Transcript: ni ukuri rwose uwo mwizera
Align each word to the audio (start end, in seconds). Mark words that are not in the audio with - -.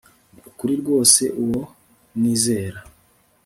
ni 0.33 0.41
ukuri 0.49 0.73
rwose 0.81 1.23
uwo 1.41 1.61
mwizera 2.15 2.79